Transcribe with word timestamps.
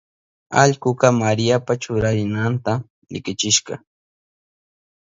Allkuka 0.61 1.07
Mariapa 1.21 1.73
churarinanta 1.83 2.73
likichishka. 3.11 3.75